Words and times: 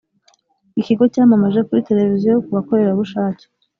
ikigo 0.79 1.03
cyamamaje 1.13 1.59
kuri 1.67 1.85
televiziyo 1.89 2.33
kubakorerabushake. 2.45 3.45